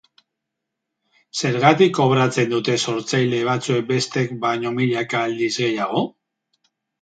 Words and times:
Zergatik 1.41 1.93
kobratzen 1.97 2.49
dute 2.53 2.77
sortzaile 2.85 3.43
batzuek 3.49 3.85
bestek 3.93 4.33
baino 4.47 4.73
milaka 4.79 5.23
aldiz 5.29 5.53
gehiago? 5.61 6.05